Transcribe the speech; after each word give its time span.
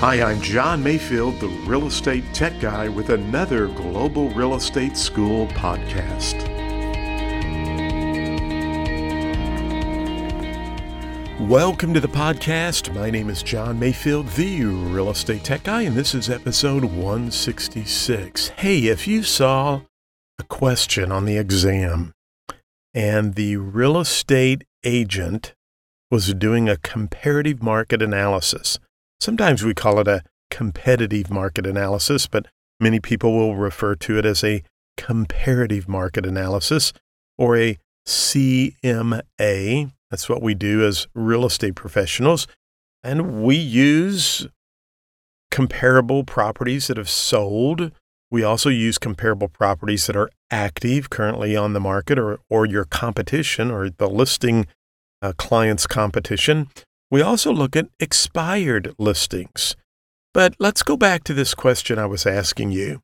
Hi, 0.00 0.20
I'm 0.20 0.42
John 0.42 0.82
Mayfield, 0.82 1.40
the 1.40 1.48
real 1.48 1.86
estate 1.86 2.22
tech 2.34 2.60
guy, 2.60 2.86
with 2.86 3.08
another 3.08 3.68
Global 3.68 4.28
Real 4.28 4.54
Estate 4.54 4.94
School 4.94 5.46
podcast. 5.46 6.36
Welcome 11.48 11.94
to 11.94 12.00
the 12.00 12.08
podcast. 12.08 12.94
My 12.94 13.08
name 13.08 13.30
is 13.30 13.42
John 13.42 13.78
Mayfield, 13.78 14.28
the 14.28 14.64
real 14.64 15.08
estate 15.08 15.44
tech 15.44 15.62
guy, 15.62 15.80
and 15.80 15.96
this 15.96 16.14
is 16.14 16.28
episode 16.28 16.84
166. 16.84 18.48
Hey, 18.48 18.80
if 18.88 19.08
you 19.08 19.22
saw 19.22 19.80
a 20.38 20.44
question 20.44 21.10
on 21.10 21.24
the 21.24 21.38
exam 21.38 22.12
and 22.92 23.34
the 23.34 23.56
real 23.56 23.98
estate 23.98 24.64
agent 24.84 25.54
was 26.10 26.34
doing 26.34 26.68
a 26.68 26.76
comparative 26.76 27.62
market 27.62 28.02
analysis, 28.02 28.78
sometimes 29.20 29.62
we 29.64 29.74
call 29.74 29.98
it 30.00 30.08
a 30.08 30.22
competitive 30.50 31.30
market 31.30 31.66
analysis, 31.66 32.26
but 32.26 32.46
many 32.80 33.00
people 33.00 33.34
will 33.34 33.56
refer 33.56 33.94
to 33.94 34.18
it 34.18 34.24
as 34.24 34.44
a 34.44 34.62
comparative 34.96 35.88
market 35.88 36.24
analysis 36.24 36.92
or 37.38 37.56
a 37.56 37.78
CMA. 38.06 39.92
That's 40.10 40.28
what 40.28 40.42
we 40.42 40.54
do 40.54 40.86
as 40.86 41.08
real 41.14 41.44
estate 41.44 41.74
professionals. 41.74 42.46
And 43.02 43.42
we 43.42 43.56
use 43.56 44.46
comparable 45.50 46.24
properties 46.24 46.86
that 46.86 46.96
have 46.96 47.10
sold. 47.10 47.92
We 48.30 48.42
also 48.42 48.68
use 48.68 48.98
comparable 48.98 49.48
properties 49.48 50.06
that 50.06 50.16
are 50.16 50.30
active 50.50 51.10
currently 51.10 51.56
on 51.56 51.72
the 51.72 51.80
market 51.80 52.18
or, 52.18 52.40
or 52.48 52.66
your 52.66 52.84
competition 52.84 53.70
or 53.70 53.90
the 53.90 54.08
listing 54.08 54.66
uh, 55.22 55.32
client's 55.36 55.86
competition. 55.86 56.68
We 57.10 57.22
also 57.22 57.52
look 57.52 57.76
at 57.76 57.88
expired 58.00 58.94
listings. 58.98 59.76
But 60.34 60.54
let's 60.58 60.82
go 60.82 60.96
back 60.96 61.24
to 61.24 61.34
this 61.34 61.54
question 61.54 61.98
I 61.98 62.06
was 62.06 62.26
asking 62.26 62.72
you. 62.72 63.00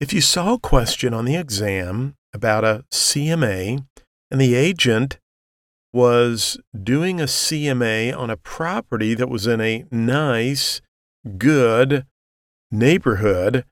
If 0.00 0.12
you 0.12 0.20
saw 0.20 0.54
a 0.54 0.58
question 0.58 1.14
on 1.14 1.24
the 1.24 1.36
exam 1.36 2.14
about 2.34 2.64
a 2.64 2.84
CMA 2.92 3.84
and 4.30 4.40
the 4.40 4.54
agent 4.54 5.18
was 5.92 6.58
doing 6.80 7.20
a 7.20 7.24
CMA 7.24 8.16
on 8.16 8.28
a 8.28 8.36
property 8.36 9.14
that 9.14 9.28
was 9.28 9.46
in 9.46 9.60
a 9.60 9.84
nice, 9.90 10.80
good 11.38 12.04
neighborhood, 12.70 13.64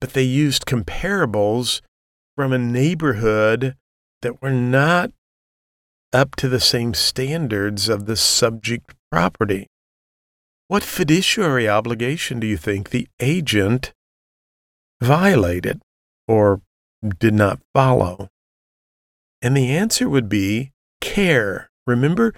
but 0.00 0.14
they 0.14 0.22
used 0.22 0.66
comparables 0.66 1.80
from 2.36 2.52
a 2.52 2.58
neighborhood 2.58 3.76
that 4.22 4.42
were 4.42 4.50
not 4.50 5.12
up 6.12 6.34
to 6.36 6.48
the 6.48 6.60
same 6.60 6.92
standards 6.92 7.88
of 7.88 8.06
the 8.06 8.16
subject 8.16 8.94
property. 9.12 9.66
What 10.68 10.82
fiduciary 10.82 11.68
obligation 11.68 12.40
do 12.40 12.46
you 12.46 12.56
think 12.56 12.88
the 12.88 13.08
agent 13.20 13.92
violated 15.02 15.82
or 16.26 16.62
did 17.18 17.34
not 17.34 17.60
follow? 17.74 18.28
And 19.42 19.54
the 19.54 19.70
answer 19.76 20.08
would 20.08 20.30
be 20.30 20.72
care. 21.02 21.68
Remember, 21.86 22.32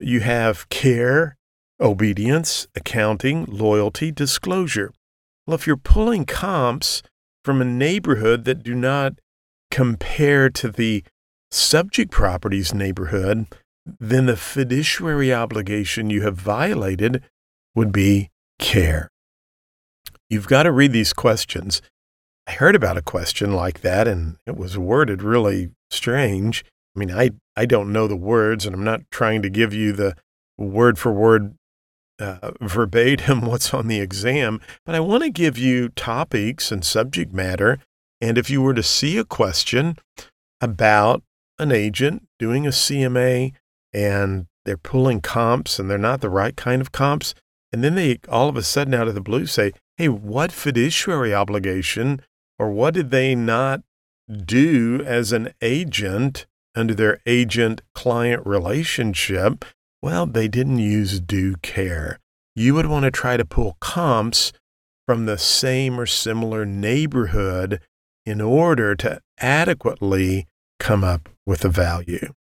you 0.00 0.18
have 0.20 0.68
care, 0.68 1.36
obedience, 1.80 2.66
accounting, 2.74 3.44
loyalty, 3.44 4.10
disclosure. 4.10 4.92
Well, 5.46 5.54
if 5.54 5.64
you're 5.64 5.76
pulling 5.76 6.24
comps 6.24 7.04
from 7.44 7.62
a 7.62 7.64
neighborhood 7.64 8.44
that 8.46 8.64
do 8.64 8.74
not 8.74 9.12
compare 9.70 10.50
to 10.50 10.70
the 10.70 11.04
subject 11.52 12.10
property's 12.10 12.74
neighborhood, 12.74 13.46
then 14.00 14.26
the 14.26 14.36
fiduciary 14.36 15.32
obligation 15.32 16.10
you 16.10 16.22
have 16.22 16.36
violated 16.36 17.22
would 17.74 17.92
be 17.92 18.30
care. 18.58 19.08
You've 20.28 20.48
got 20.48 20.64
to 20.64 20.72
read 20.72 20.92
these 20.92 21.12
questions. 21.12 21.82
I 22.46 22.52
heard 22.52 22.74
about 22.74 22.96
a 22.96 23.02
question 23.02 23.52
like 23.52 23.80
that 23.80 24.08
and 24.08 24.36
it 24.46 24.56
was 24.56 24.76
worded 24.76 25.22
really 25.22 25.70
strange. 25.90 26.64
I 26.94 26.98
mean, 26.98 27.10
I, 27.10 27.30
I 27.56 27.66
don't 27.66 27.92
know 27.92 28.06
the 28.06 28.16
words 28.16 28.66
and 28.66 28.74
I'm 28.74 28.84
not 28.84 29.02
trying 29.10 29.42
to 29.42 29.50
give 29.50 29.72
you 29.72 29.92
the 29.92 30.16
word 30.58 30.98
for 30.98 31.12
word 31.12 31.54
uh, 32.18 32.52
verbatim 32.60 33.40
what's 33.46 33.74
on 33.74 33.88
the 33.88 34.00
exam, 34.00 34.60
but 34.84 34.94
I 34.94 35.00
want 35.00 35.22
to 35.22 35.30
give 35.30 35.58
you 35.58 35.90
topics 35.90 36.72
and 36.72 36.84
subject 36.84 37.32
matter. 37.32 37.78
And 38.20 38.38
if 38.38 38.48
you 38.48 38.62
were 38.62 38.74
to 38.74 38.82
see 38.82 39.18
a 39.18 39.24
question 39.24 39.96
about 40.60 41.22
an 41.58 41.72
agent 41.72 42.26
doing 42.38 42.66
a 42.66 42.70
CMA 42.70 43.52
and 43.92 44.46
they're 44.64 44.76
pulling 44.76 45.20
comps 45.20 45.78
and 45.78 45.90
they're 45.90 45.98
not 45.98 46.20
the 46.20 46.30
right 46.30 46.56
kind 46.56 46.80
of 46.80 46.92
comps, 46.92 47.34
and 47.72 47.82
then 47.82 47.94
they 47.94 48.18
all 48.28 48.48
of 48.48 48.56
a 48.56 48.62
sudden 48.62 48.94
out 48.94 49.08
of 49.08 49.14
the 49.14 49.20
blue 49.20 49.46
say, 49.46 49.72
hey, 49.96 50.08
what 50.08 50.52
fiduciary 50.52 51.34
obligation 51.34 52.20
or 52.58 52.70
what 52.70 52.94
did 52.94 53.10
they 53.10 53.34
not 53.34 53.82
do 54.44 55.02
as 55.04 55.32
an 55.32 55.52
agent 55.62 56.46
under 56.74 56.94
their 56.94 57.20
agent 57.26 57.80
client 57.94 58.44
relationship? 58.46 59.64
Well, 60.02 60.26
they 60.26 60.48
didn't 60.48 60.78
use 60.78 61.20
due 61.20 61.56
care. 61.62 62.18
You 62.54 62.74
would 62.74 62.86
want 62.86 63.04
to 63.04 63.10
try 63.10 63.36
to 63.36 63.44
pull 63.44 63.76
comps 63.80 64.52
from 65.06 65.26
the 65.26 65.38
same 65.38 66.00
or 66.00 66.06
similar 66.06 66.64
neighborhood 66.64 67.80
in 68.24 68.40
order 68.40 68.94
to 68.96 69.20
adequately 69.38 70.46
come 70.78 71.04
up 71.04 71.28
with 71.46 71.64
a 71.64 71.68
value. 71.68 72.32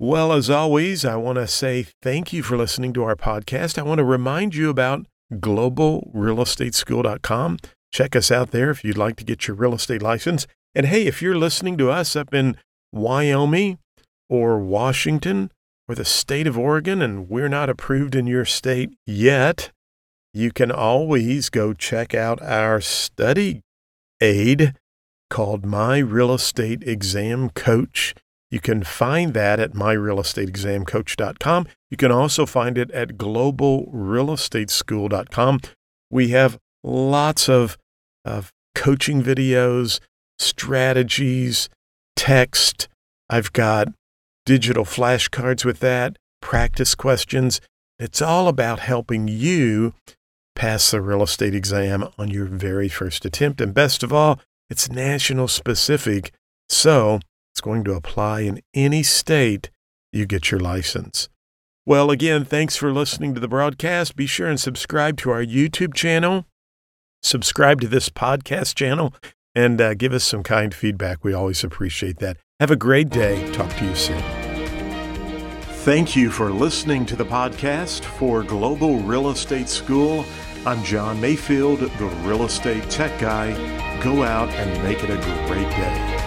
Well, 0.00 0.32
as 0.32 0.48
always, 0.48 1.04
I 1.04 1.16
want 1.16 1.38
to 1.38 1.48
say 1.48 1.88
thank 2.02 2.32
you 2.32 2.44
for 2.44 2.56
listening 2.56 2.92
to 2.92 3.02
our 3.02 3.16
podcast. 3.16 3.78
I 3.78 3.82
want 3.82 3.98
to 3.98 4.04
remind 4.04 4.54
you 4.54 4.70
about 4.70 5.06
globalrealestateschool.com. 5.32 7.56
Check 7.92 8.14
us 8.14 8.30
out 8.30 8.52
there 8.52 8.70
if 8.70 8.84
you'd 8.84 8.96
like 8.96 9.16
to 9.16 9.24
get 9.24 9.48
your 9.48 9.56
real 9.56 9.74
estate 9.74 10.00
license. 10.00 10.46
And 10.72 10.86
hey, 10.86 11.06
if 11.06 11.20
you're 11.20 11.36
listening 11.36 11.76
to 11.78 11.90
us 11.90 12.14
up 12.14 12.32
in 12.32 12.56
Wyoming 12.92 13.80
or 14.28 14.60
Washington 14.60 15.50
or 15.88 15.96
the 15.96 16.04
state 16.04 16.46
of 16.46 16.56
Oregon 16.56 17.02
and 17.02 17.28
we're 17.28 17.48
not 17.48 17.68
approved 17.68 18.14
in 18.14 18.28
your 18.28 18.44
state 18.44 18.90
yet, 19.04 19.72
you 20.32 20.52
can 20.52 20.70
always 20.70 21.50
go 21.50 21.72
check 21.72 22.14
out 22.14 22.40
our 22.40 22.80
study 22.80 23.62
aid 24.20 24.76
called 25.28 25.66
My 25.66 25.98
Real 25.98 26.32
Estate 26.32 26.84
Exam 26.86 27.50
Coach. 27.50 28.14
You 28.50 28.60
can 28.60 28.82
find 28.82 29.34
that 29.34 29.60
at 29.60 29.72
myrealestateexamcoach.com. 29.72 31.66
You 31.90 31.96
can 31.96 32.10
also 32.10 32.44
find 32.46 32.76
it 32.78 32.90
at 32.92 33.18
globalrealestateschool.com. 33.18 35.60
We 36.10 36.28
have 36.28 36.58
lots 36.82 37.46
of, 37.48 37.76
of 38.24 38.50
coaching 38.74 39.22
videos, 39.22 40.00
strategies, 40.38 41.68
text. 42.16 42.88
I've 43.28 43.52
got 43.52 43.88
digital 44.46 44.84
flashcards 44.84 45.64
with 45.64 45.80
that, 45.80 46.16
practice 46.40 46.94
questions. 46.94 47.60
It's 47.98 48.22
all 48.22 48.46
about 48.48 48.80
helping 48.80 49.28
you 49.28 49.92
pass 50.54 50.90
the 50.90 51.02
real 51.02 51.22
estate 51.22 51.54
exam 51.54 52.08
on 52.18 52.30
your 52.30 52.46
very 52.46 52.88
first 52.88 53.24
attempt. 53.24 53.60
And 53.60 53.74
best 53.74 54.02
of 54.02 54.12
all, 54.12 54.40
it's 54.70 54.90
national 54.90 55.48
specific, 55.48 56.32
so 56.68 57.20
it's 57.58 57.64
going 57.64 57.82
to 57.82 57.94
apply 57.94 58.42
in 58.42 58.60
any 58.72 59.02
state 59.02 59.68
you 60.12 60.26
get 60.26 60.52
your 60.52 60.60
license. 60.60 61.28
Well, 61.84 62.08
again, 62.08 62.44
thanks 62.44 62.76
for 62.76 62.92
listening 62.92 63.34
to 63.34 63.40
the 63.40 63.48
broadcast. 63.48 64.14
Be 64.14 64.26
sure 64.26 64.46
and 64.46 64.60
subscribe 64.60 65.16
to 65.18 65.30
our 65.30 65.42
YouTube 65.42 65.92
channel, 65.92 66.46
subscribe 67.20 67.80
to 67.80 67.88
this 67.88 68.10
podcast 68.10 68.76
channel, 68.76 69.12
and 69.56 69.80
uh, 69.80 69.94
give 69.94 70.12
us 70.12 70.22
some 70.22 70.44
kind 70.44 70.72
feedback. 70.72 71.24
We 71.24 71.32
always 71.32 71.64
appreciate 71.64 72.18
that. 72.18 72.36
Have 72.60 72.70
a 72.70 72.76
great 72.76 73.10
day. 73.10 73.50
Talk 73.50 73.74
to 73.78 73.84
you 73.84 73.96
soon. 73.96 74.22
Thank 75.82 76.14
you 76.14 76.30
for 76.30 76.52
listening 76.52 77.06
to 77.06 77.16
the 77.16 77.24
podcast 77.24 78.04
for 78.04 78.44
Global 78.44 78.98
Real 78.98 79.30
Estate 79.30 79.68
School. 79.68 80.24
I'm 80.64 80.84
John 80.84 81.20
Mayfield, 81.20 81.80
the 81.80 82.06
real 82.22 82.44
estate 82.44 82.88
tech 82.88 83.18
guy. 83.18 83.50
Go 84.00 84.22
out 84.22 84.48
and 84.50 84.84
make 84.84 85.02
it 85.02 85.10
a 85.10 85.16
great 85.48 85.68
day. 85.70 86.17